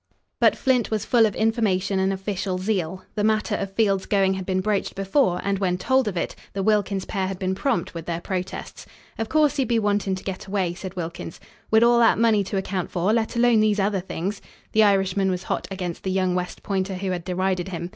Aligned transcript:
But 0.39 0.55
Flint 0.55 0.89
was 0.89 1.05
full 1.05 1.27
of 1.27 1.35
information 1.35 1.99
and 1.99 2.11
official 2.11 2.57
zeal. 2.57 3.05
The 3.13 3.23
matter 3.23 3.53
of 3.53 3.71
Field's 3.73 4.07
going 4.07 4.33
had 4.33 4.47
been 4.47 4.59
broached 4.59 4.95
before, 4.95 5.39
and, 5.43 5.59
when 5.59 5.77
told 5.77 6.07
of 6.07 6.17
it, 6.17 6.35
the 6.53 6.63
Wilkins 6.63 7.05
pair 7.05 7.27
had 7.27 7.37
been 7.37 7.53
prompt 7.53 7.93
with 7.93 8.07
their 8.07 8.19
protests. 8.19 8.87
"Of 9.19 9.29
course 9.29 9.57
he'd 9.57 9.65
be 9.67 9.77
wantin' 9.77 10.15
to 10.15 10.23
get 10.23 10.47
away," 10.47 10.73
said 10.73 10.95
Wilkins, 10.95 11.39
"wid 11.69 11.83
all 11.83 11.99
that 11.99 12.17
money 12.17 12.43
to 12.45 12.57
account 12.57 12.89
for, 12.89 13.13
let 13.13 13.35
alone 13.35 13.59
these 13.59 13.79
other 13.79 13.99
things." 14.01 14.41
The 14.71 14.81
Irishman 14.81 15.29
was 15.29 15.43
hot 15.43 15.67
against 15.69 16.01
the 16.01 16.09
young 16.09 16.33
West 16.33 16.63
Pointer 16.63 16.95
who 16.95 17.11
had 17.11 17.23
derided 17.23 17.67
him. 17.67 17.89